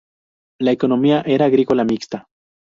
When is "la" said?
0.59-0.71